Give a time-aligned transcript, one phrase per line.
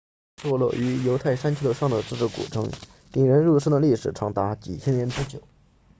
[0.37, 2.67] 坐落于犹太山丘 judean hills 上的这座古城
[3.13, 5.39] 引人入胜的历史长达几千年之久